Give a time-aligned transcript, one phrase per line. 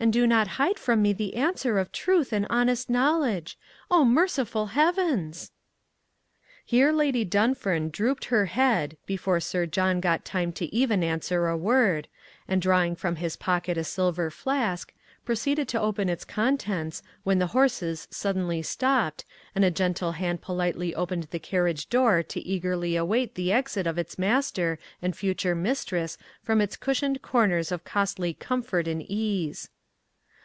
[0.00, 3.58] and do not hide from me the answer of truth and honest knowledge?
[3.90, 5.50] Oh, merciful heavens!"
[6.64, 11.56] Here Lady Dunfern drooped her head before Sir John got time to even answer a
[11.56, 12.06] word,
[12.46, 14.94] and drawing from his pocket a silver flask,
[15.24, 20.94] proceeded to open its contents, when the horses suddenly stopped, and a gentle hand politely
[20.94, 26.16] opened the carriage door to eagerly await the exit of his master and future mistress
[26.40, 29.68] from its cushioned corners of costly comfort and ease.